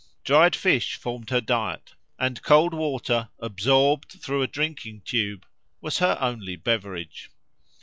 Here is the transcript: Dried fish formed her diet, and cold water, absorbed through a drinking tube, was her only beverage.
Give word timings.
Dried 0.23 0.55
fish 0.55 0.95
formed 0.95 1.29
her 1.29 1.41
diet, 1.41 1.93
and 2.17 2.41
cold 2.41 2.73
water, 2.73 3.29
absorbed 3.37 4.13
through 4.19 4.41
a 4.41 4.47
drinking 4.47 5.01
tube, 5.05 5.45
was 5.79 5.99
her 5.99 6.17
only 6.19 6.55
beverage. 6.55 7.29